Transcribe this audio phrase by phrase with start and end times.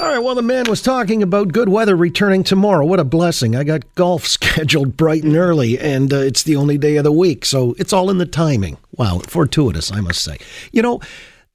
[0.00, 2.86] All right, well, the man was talking about good weather returning tomorrow.
[2.86, 3.56] What a blessing.
[3.56, 7.10] I got golf scheduled bright and early, and uh, it's the only day of the
[7.10, 8.76] week, so it's all in the timing.
[8.92, 10.38] Wow, fortuitous, I must say.
[10.70, 11.00] You know,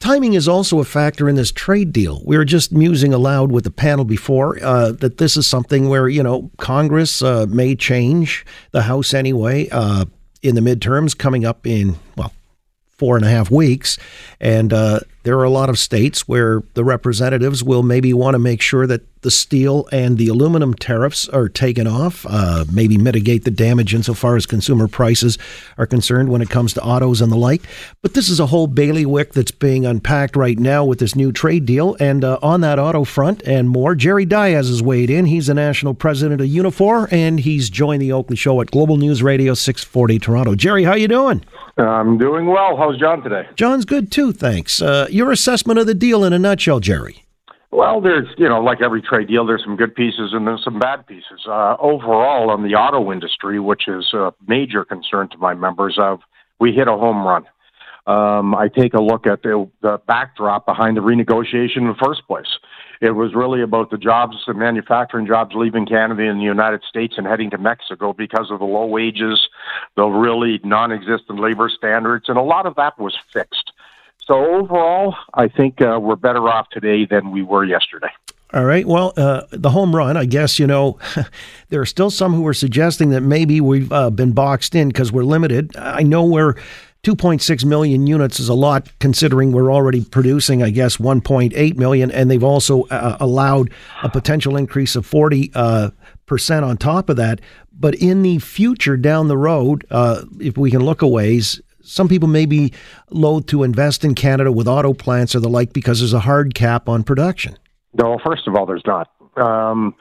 [0.02, 2.22] timing is also a factor in this trade deal.
[2.26, 6.10] We were just musing aloud with the panel before uh, that this is something where,
[6.10, 10.04] you know, Congress uh, may change, the House anyway, uh,
[10.42, 12.34] in the midterms coming up in, well,
[12.90, 13.98] four and a half weeks.
[14.42, 18.40] And uh, there are a lot of states where the representatives will maybe want to
[18.40, 23.44] make sure that the steel and the aluminum tariffs are taken off, uh, maybe mitigate
[23.44, 25.38] the damage insofar as consumer prices
[25.78, 27.64] are concerned when it comes to autos and the like.
[28.02, 31.66] But this is a whole bailiwick that's being unpacked right now with this new trade
[31.66, 31.96] deal.
[32.00, 35.26] And uh, on that auto front and more, Jerry Dias has weighed in.
[35.26, 39.24] He's the national president of Unifor, and he's joined the Oakley Show at Global News
[39.24, 40.56] Radio 640 Toronto.
[40.56, 41.44] Jerry, how you doing?
[41.78, 42.78] I'm doing well.
[42.78, 43.48] How's John today?
[43.56, 44.82] John's good too, thanks.
[44.82, 47.23] Uh, your assessment of the deal in a nutshell, Jerry.
[47.74, 50.78] Well, there's, you know, like every trade deal, there's some good pieces and there's some
[50.78, 51.42] bad pieces.
[51.48, 56.20] Uh, overall, on the auto industry, which is a major concern to my members, of
[56.60, 57.46] we hit a home run.
[58.06, 62.28] Um, I take a look at the, the backdrop behind the renegotiation in the first
[62.28, 62.60] place.
[63.02, 67.16] It was really about the jobs, the manufacturing jobs leaving Canada and the United States
[67.18, 69.48] and heading to Mexico because of the low wages,
[69.96, 73.73] the really non existent labor standards, and a lot of that was fixed.
[74.28, 78.10] So overall, I think uh, we're better off today than we were yesterday.
[78.54, 78.86] All right.
[78.86, 81.00] Well, uh, the home run, I guess, you know,
[81.70, 85.12] there are still some who are suggesting that maybe we've uh, been boxed in because
[85.12, 85.76] we're limited.
[85.76, 86.56] I know we're
[87.04, 92.32] 2.6 million units is a lot considering we're already producing, I guess, 1.8 million, and
[92.32, 93.72] they've also uh, allowed
[94.04, 95.90] a potential increase of 40 uh,
[96.28, 97.42] percent on top of that.
[97.78, 102.08] But in the future, down the road, uh, if we can look a ways, some
[102.08, 102.74] people may be
[103.12, 106.56] loath to invest in Canada with auto plants or the like because there's a hard
[106.56, 107.58] cap on production.
[107.94, 109.12] No, first of all, there's not.
[109.38, 109.96] Um,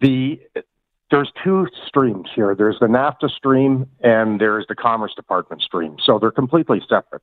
[0.00, 0.40] the
[1.10, 2.54] there's two streams here.
[2.54, 5.96] There's the NAFTA stream and there's the Commerce Department stream.
[6.04, 7.22] So they're completely separate.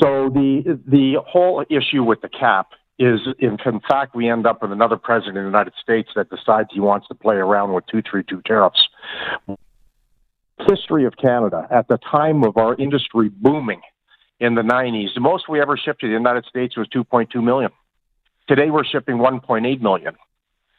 [0.00, 4.62] So the the whole issue with the cap is, if in fact we end up
[4.62, 7.84] with another president of the United States that decides he wants to play around with
[7.86, 8.88] 232 tariffs,
[10.68, 13.80] history of Canada at the time of our industry booming
[14.40, 17.70] in the 90s, the most we ever shipped to the United States was 2.2 million.
[18.48, 20.14] Today we're shipping 1.8 million.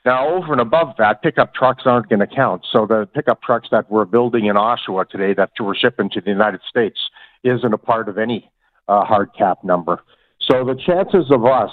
[0.05, 2.65] Now, over and above that, pickup trucks aren't going to count.
[2.69, 6.29] So the pickup trucks that we're building in Oshawa today that we're shipping to the
[6.29, 6.99] United States
[7.43, 8.51] isn't a part of any
[8.89, 10.01] uh, hard cap number.
[10.41, 11.71] So the chances of us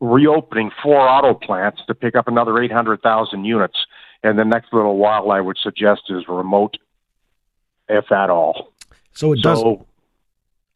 [0.00, 3.78] reopening four auto plants to pick up another 800,000 units
[4.24, 6.76] in the next little while, I would suggest, is remote
[7.92, 8.72] if at all.
[9.14, 9.58] So it does.
[9.60, 9.86] So,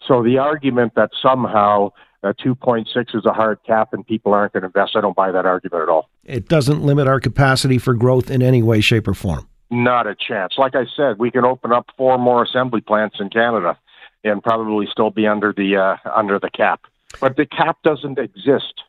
[0.07, 4.63] so the argument that somehow uh, 2.6 is a hard cap and people aren't going
[4.63, 6.09] to invest, I don't buy that argument at all.
[6.25, 9.49] It doesn't limit our capacity for growth in any way, shape, or form.
[9.71, 10.55] Not a chance.
[10.59, 13.77] Like I said, we can open up four more assembly plants in Canada
[14.23, 16.83] and probably still be under the uh, under the cap.
[17.21, 18.83] But the cap doesn't exist.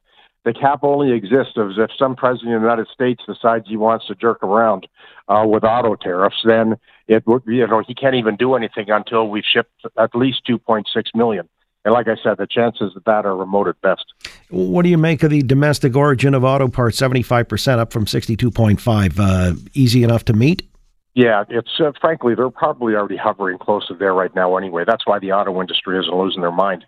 [0.48, 4.08] The cap only exists as if some president of the United States decides he wants
[4.08, 4.88] to jerk around
[5.28, 6.38] uh, with auto tariffs.
[6.46, 6.78] Then
[7.10, 10.86] it would, you know, he can't even do anything until we've shipped at least 2.6
[11.14, 11.50] million.
[11.84, 14.06] And like I said, the chances of that are remote at best.
[14.50, 19.20] What do you make of the domestic origin of auto parts, 75% up from 62.5?
[19.20, 20.66] Uh, easy enough to meet?
[21.14, 24.86] Yeah, it's uh, frankly, they're probably already hovering close to there right now anyway.
[24.88, 26.86] That's why the auto industry isn't losing their mind.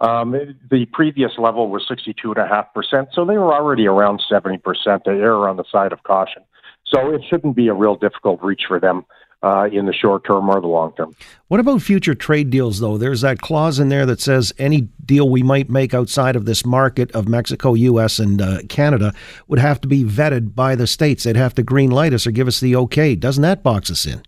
[0.00, 0.34] Um,
[0.70, 4.60] the previous level was 62.5%, so they were already around 70%.
[5.04, 6.42] They err on the side of caution.
[6.86, 9.04] So it shouldn't be a real difficult reach for them
[9.42, 11.14] uh, in the short term or the long term.
[11.48, 12.98] What about future trade deals, though?
[12.98, 16.64] There's that clause in there that says any deal we might make outside of this
[16.64, 19.12] market of Mexico, U.S., and uh, Canada
[19.48, 21.24] would have to be vetted by the states.
[21.24, 23.14] They'd have to green light us or give us the okay.
[23.14, 24.22] Doesn't that box us in?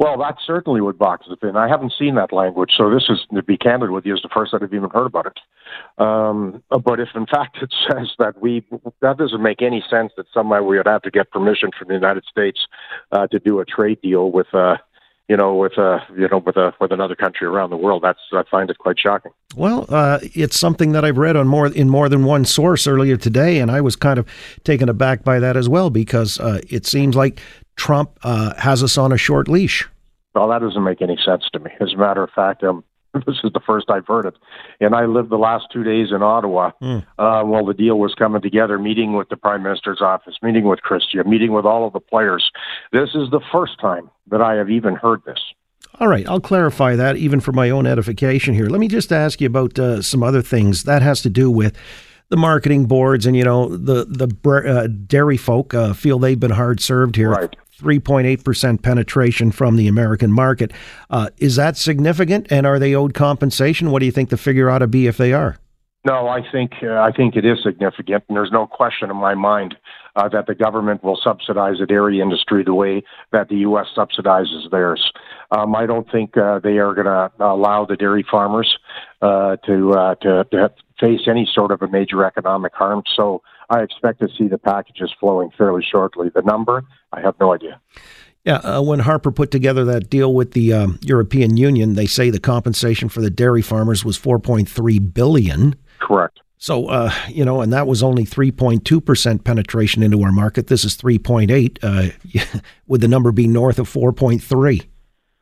[0.00, 1.58] Well, that certainly would box us in.
[1.58, 4.30] I haven't seen that language, so this is to be candid with you, is the
[4.32, 5.38] first I've even heard about it.
[6.02, 8.66] Um, but if in fact it says that we,
[9.02, 11.94] that doesn't make any sense that somehow we would have to get permission from the
[11.94, 12.60] United States
[13.12, 14.78] uh, to do a trade deal with, uh,
[15.28, 18.02] you know, with a you know with a with another country around the world.
[18.02, 19.30] That's I find it quite shocking.
[19.54, 23.16] Well, uh, it's something that I've read on more in more than one source earlier
[23.16, 24.26] today, and I was kind of
[24.64, 27.40] taken aback by that as well because uh, it seems like
[27.76, 29.88] Trump uh, has us on a short leash.
[30.34, 31.70] Well, that doesn't make any sense to me.
[31.80, 32.84] As a matter of fact, um,
[33.26, 34.34] this is the first I've heard it.
[34.80, 37.04] And I lived the last two days in Ottawa mm.
[37.18, 40.80] uh, while the deal was coming together, meeting with the Prime Minister's office, meeting with
[40.80, 42.50] Chrystia, meeting with all of the players.
[42.92, 45.38] This is the first time that I have even heard this.
[45.98, 48.66] All right, I'll clarify that even for my own edification here.
[48.66, 51.76] Let me just ask you about uh, some other things that has to do with
[52.28, 56.52] the marketing boards and you know the the uh, dairy folk uh, feel they've been
[56.52, 57.30] hard served here.
[57.30, 57.56] Right.
[57.80, 60.72] 3.8% penetration from the American market.
[61.08, 62.46] Uh, is that significant?
[62.50, 63.90] And are they owed compensation?
[63.90, 65.58] What do you think the figure ought to be if they are?
[66.04, 69.34] No, I think uh, I think it is significant, and there's no question in my
[69.34, 69.74] mind
[70.16, 73.86] uh, that the government will subsidize the dairy industry the way that the U.S.
[73.94, 75.12] subsidizes theirs.
[75.50, 78.78] Um, I don't think uh, they are going to allow the dairy farmers
[79.20, 83.02] uh, to, uh, to to face any sort of a major economic harm.
[83.14, 86.28] So I expect to see the packages flowing fairly shortly.
[86.34, 87.80] The number, I have no idea.
[88.44, 92.30] Yeah, uh, when Harper put together that deal with the um, European Union, they say
[92.30, 95.76] the compensation for the dairy farmers was 4.3 billion.
[96.00, 96.40] Correct.
[96.56, 100.66] So, uh, you know, and that was only 3.2% penetration into our market.
[100.66, 104.86] This is 3.8, uh, with the number be north of 4.3.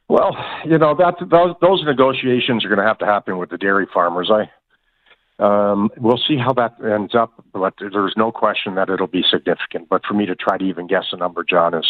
[0.08, 3.58] Well, you know, that those, those negotiations are going to have to happen with the
[3.58, 4.31] dairy farmers.
[4.32, 4.50] I,
[5.38, 9.88] um, we'll see how that ends up, but there's no question that it'll be significant.
[9.88, 11.87] But for me to try to even guess a number, John, is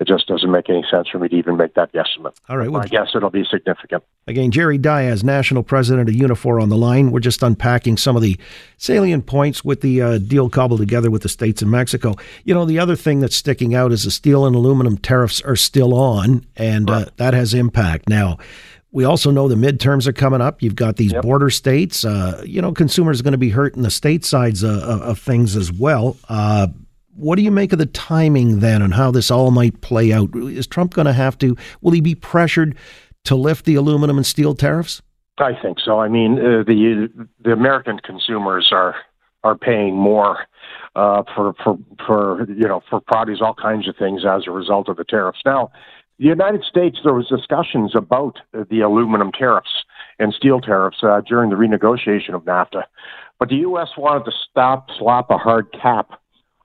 [0.00, 2.36] it just doesn't make any sense for me to even make that guesstimate.
[2.48, 2.70] All right.
[2.70, 4.04] Well, I guess it'll be significant.
[4.28, 7.10] Again, Jerry Dias, national president of Unifor, on the line.
[7.10, 8.38] We're just unpacking some of the
[8.76, 12.14] salient points with the uh, deal cobbled together with the states of Mexico.
[12.44, 15.56] You know, the other thing that's sticking out is the steel and aluminum tariffs are
[15.56, 17.06] still on, and uh, right.
[17.08, 18.08] uh, that has impact.
[18.08, 18.38] Now,
[18.98, 20.60] we also know the midterms are coming up.
[20.60, 21.22] You've got these yep.
[21.22, 22.04] border states.
[22.04, 25.20] Uh, you know, consumers are going to be hurt in the state sides uh, of
[25.20, 26.16] things as well.
[26.28, 26.66] Uh,
[27.14, 30.34] what do you make of the timing then and how this all might play out?
[30.34, 32.76] Is Trump going to have to, will he be pressured
[33.26, 35.00] to lift the aluminum and steel tariffs?
[35.38, 36.00] I think so.
[36.00, 37.08] I mean, uh, the
[37.44, 38.96] the American consumers are
[39.44, 40.38] are paying more
[40.96, 44.88] uh, for for for you know for produce, all kinds of things as a result
[44.88, 45.38] of the tariffs.
[45.46, 45.70] Now,
[46.18, 49.84] the United States, there was discussions about the aluminum tariffs
[50.18, 52.84] and steel tariffs uh, during the renegotiation of NAFTA,
[53.38, 53.88] but the U.S.
[53.96, 56.20] wanted to stop slap a hard cap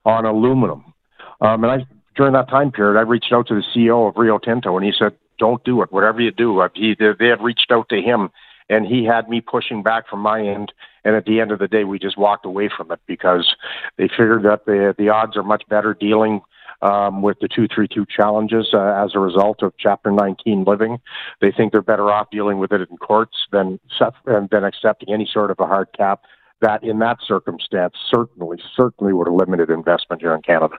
[0.05, 0.93] on aluminum.
[1.39, 1.85] Um, and I,
[2.15, 4.91] during that time period, I reached out to the CEO of Rio Tinto, and he
[4.97, 5.91] said, "Don't do it.
[5.91, 8.29] Whatever you do." Uh, he, they had reached out to him,
[8.69, 10.73] and he had me pushing back from my end.
[11.05, 13.55] And at the end of the day, we just walked away from it because
[13.97, 16.41] they figured that the the odds are much better dealing
[16.81, 20.99] um, with the 232 challenges uh, as a result of Chapter 19 living.
[21.41, 23.79] They think they're better off dealing with it in courts than
[24.25, 26.21] than accepting any sort of a hard cap
[26.63, 30.75] that in that circumstance certainly, certainly would have limited investment here in Canada.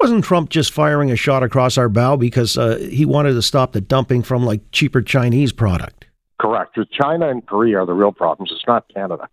[0.00, 3.72] Wasn't Trump just firing a shot across our bow because uh, he wanted to stop
[3.72, 6.06] the dumping from like cheaper Chinese product?
[6.40, 6.78] Correct.
[6.92, 8.50] China and Korea are the real problems.
[8.52, 9.28] It's not Canada.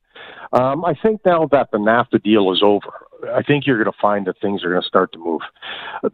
[0.53, 2.91] Um, I think now that the NAFTA deal is over,
[3.33, 5.41] I think you're going to find that things are going to start to move.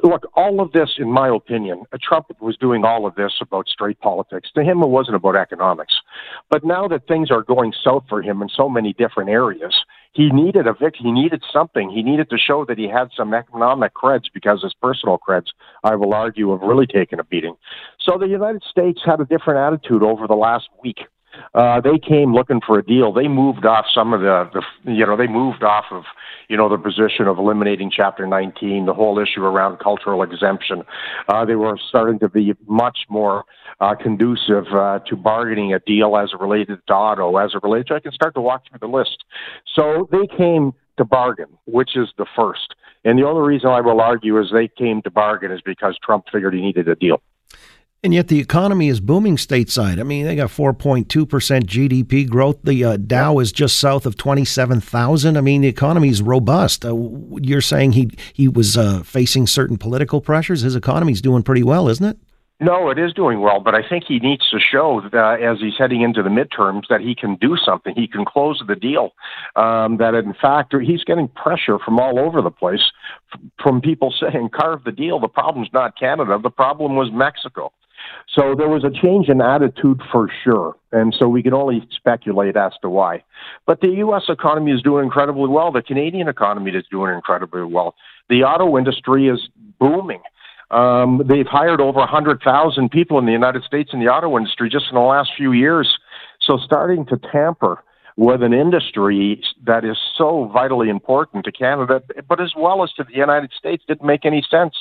[0.04, 3.68] Look, all of this, in my opinion, uh, Trump was doing all of this about
[3.68, 4.50] straight politics.
[4.56, 5.96] To him, it wasn't about economics.
[6.50, 9.76] But now that things are going south for him in so many different areas,
[10.14, 10.96] he needed a vic.
[10.98, 11.90] He needed something.
[11.90, 15.48] He needed to show that he had some economic creds because his personal creds,
[15.84, 17.56] I will argue, have really taken a beating.
[18.00, 21.00] So the United States had a different attitude over the last week
[21.54, 23.14] uh, they came looking for a deal.
[23.14, 26.04] They moved off some of the, the, you know, they moved off of,
[26.50, 30.84] you know, the position of eliminating Chapter 19, the whole issue around cultural exemption.
[31.28, 33.46] Uh, they were starting to be much more
[33.80, 37.88] uh, conducive uh, to bargaining a deal as it related to auto, as it related
[37.88, 39.24] to, I can start to walk through the list.
[39.76, 42.76] So they came to bargain, which is the first.
[43.04, 46.26] And the only reason I will argue is they came to bargain is because Trump
[46.32, 47.22] figured he needed a deal.
[48.04, 50.00] And yet the economy is booming stateside.
[50.00, 52.58] I mean, they got 4.2% GDP growth.
[52.64, 55.38] The uh, Dow is just south of 27,000.
[55.38, 56.84] I mean, the economy is robust.
[56.84, 56.96] Uh,
[57.40, 60.62] you're saying he he was uh, facing certain political pressures.
[60.62, 62.18] His economy's doing pretty well, isn't it?
[62.60, 65.60] No, it is doing well, but I think he needs to show that uh, as
[65.60, 67.94] he's heading into the midterms that he can do something.
[67.96, 69.14] He can close the deal.
[69.56, 72.92] Um, that in fact he's getting pressure from all over the place,
[73.62, 75.20] from people saying carve the deal.
[75.20, 76.40] The problem's not Canada.
[76.42, 77.72] The problem was Mexico.
[78.34, 80.76] So there was a change in attitude for sure.
[80.92, 83.24] And so we can only speculate as to why.
[83.66, 84.24] But the U.S.
[84.30, 85.72] economy is doing incredibly well.
[85.72, 87.96] The Canadian economy is doing incredibly well.
[88.30, 90.22] The auto industry is booming.
[90.72, 94.86] Um, they've hired over 100,000 people in the United States in the auto industry just
[94.90, 95.98] in the last few years.
[96.42, 97.84] So starting to tamper
[98.16, 103.04] with an industry that is so vitally important to Canada, but as well as to
[103.04, 104.76] the United States, didn't make any sense.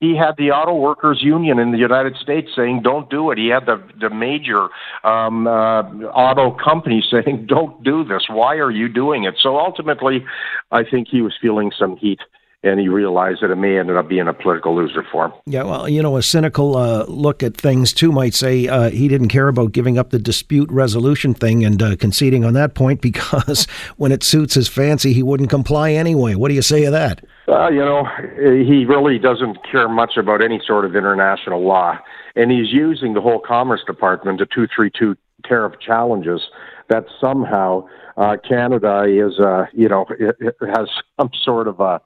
[0.00, 3.48] He had the auto workers union in the United States saying, "Don't do it." He
[3.48, 4.68] had the the major
[5.04, 8.26] um, uh, auto companies saying, "Don't do this.
[8.28, 10.24] Why are you doing it?" So ultimately,
[10.70, 12.20] I think he was feeling some heat
[12.66, 15.32] and he realized that it may end up being a political loser for him.
[15.46, 19.08] Yeah, well, you know, a cynical uh, look at things too might say uh, he
[19.08, 23.00] didn't care about giving up the dispute resolution thing and uh, conceding on that point
[23.06, 26.34] because when it suits his fancy, he wouldn't comply anyway.
[26.34, 27.24] What do you say of that?
[27.48, 28.04] Uh, you know,
[28.36, 31.96] he really doesn't care much about any sort of international law,
[32.34, 36.40] and he's using the whole Commerce Department to 232 tariff challenges
[36.88, 40.88] that somehow uh, Canada is, uh, you know, it, it has
[41.20, 42.00] some sort of a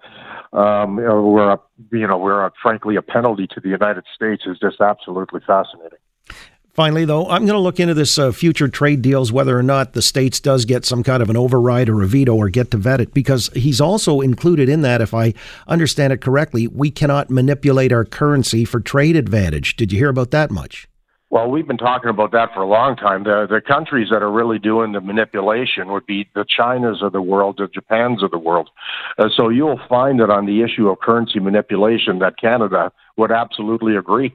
[0.52, 1.60] um, we're a,
[1.92, 5.98] you know we're a, frankly a penalty to the United States is just absolutely fascinating.
[6.72, 9.92] Finally, though, I'm going to look into this uh, future trade deals, whether or not
[9.92, 12.76] the states does get some kind of an override or a veto or get to
[12.76, 15.34] vet it, because he's also included in that, if I
[15.66, 19.74] understand it correctly, we cannot manipulate our currency for trade advantage.
[19.74, 20.88] Did you hear about that much?
[21.30, 23.22] Well, we've been talking about that for a long time.
[23.22, 27.22] The the countries that are really doing the manipulation would be the Chinas of the
[27.22, 28.68] world, the Japans of the world.
[29.16, 33.94] Uh, so you'll find that on the issue of currency manipulation, that Canada would absolutely
[33.94, 34.34] agree.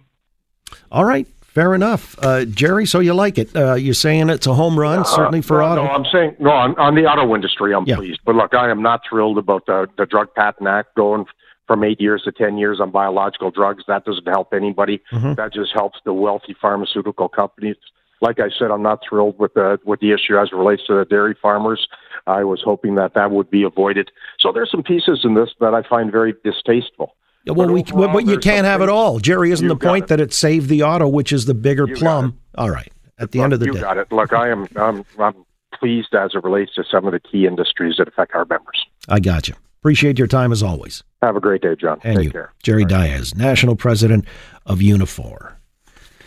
[0.90, 1.28] All right.
[1.42, 2.86] Fair enough, uh, Jerry.
[2.86, 3.56] So you like it?
[3.56, 5.84] Uh, you're saying it's a home run, uh, certainly for no, auto.
[5.86, 7.74] No, I'm saying no on, on the auto industry.
[7.74, 7.96] I'm yeah.
[7.96, 11.26] pleased, but look, I am not thrilled about the the Drug Patent Act going
[11.68, 13.84] from eight years to 10 years on biological drugs.
[13.88, 15.02] That doesn't help anybody.
[15.12, 15.34] Mm-hmm.
[15.34, 17.78] That just helps the wealthy pharmaceutical companies.
[18.22, 20.94] Like I said, I'm not thrilled with the with the issue as it relates to
[20.94, 21.88] the dairy farmers.
[22.28, 24.10] I was hoping that that would be avoided.
[24.40, 27.16] So there's some pieces in this that I find very distasteful.
[27.46, 29.20] Well, we, overall, but you can't have it all.
[29.20, 30.08] Jerry, isn't the point it.
[30.08, 32.40] that it saved the auto, which is the bigger you plum?
[32.56, 32.92] All right.
[33.20, 34.12] At the Look, end of the you day, you got it.
[34.12, 35.46] Look, I am I'm, I'm
[35.78, 38.84] pleased as it relates to some of the key industries that affect our members.
[39.08, 39.56] I got you.
[39.86, 41.04] Appreciate your time as always.
[41.22, 42.02] Have a great day, John.
[42.04, 42.52] And Take you, care.
[42.64, 43.36] Jerry right.
[43.36, 44.26] National President
[44.66, 45.54] of Unifor.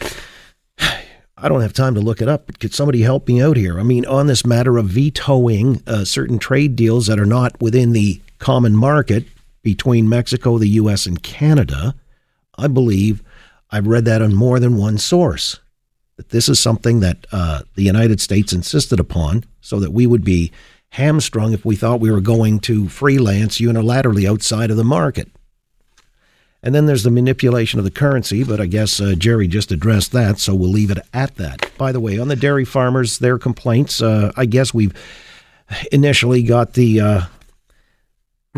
[0.78, 3.80] I don't have time to look it up, but could somebody help me out here?
[3.80, 7.90] I mean, on this matter of vetoing uh, certain trade deals that are not within
[7.90, 9.24] the common market
[9.64, 11.96] between Mexico, the U.S., and Canada,
[12.56, 13.24] I believe
[13.72, 15.58] I've read that on more than one source.
[16.16, 20.22] That this is something that uh, the United States insisted upon so that we would
[20.22, 20.52] be
[20.90, 25.28] hamstrung if we thought we were going to freelance unilaterally outside of the market.
[26.62, 30.10] And then there's the manipulation of the currency, but I guess uh, Jerry just addressed
[30.12, 31.70] that, so we'll leave it at that.
[31.78, 34.92] By the way, on the dairy farmers, their complaints, uh, I guess we've
[35.92, 37.20] initially got the uh,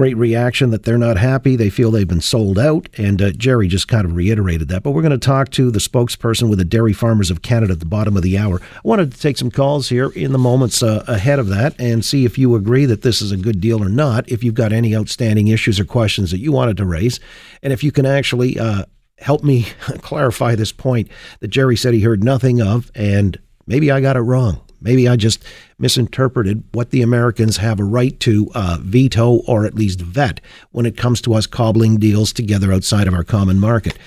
[0.01, 1.57] great reaction that they're not happy.
[1.57, 2.89] They feel they've been sold out.
[2.97, 4.83] And uh, Jerry just kind of reiterated that.
[4.83, 7.81] But we're going to talk to the spokesperson with the Dairy Farmers of Canada at
[7.81, 8.63] the bottom of the hour.
[8.63, 12.03] I wanted to take some calls here in the moments uh, ahead of that and
[12.03, 14.73] see if you agree that this is a good deal or not, if you've got
[14.73, 17.21] any outstanding issues or questions that you wanted to raise,
[17.63, 18.87] and if you can actually uh,
[19.19, 19.65] help me
[19.99, 24.21] clarify this point that Jerry said he heard nothing of, and maybe I got it
[24.21, 24.63] wrong.
[24.81, 25.45] Maybe I just
[25.79, 30.41] misinterpreted what the Americans have a right to uh, veto or at least vet
[30.73, 33.99] when it comes to us cobbling deals together outside of our common market.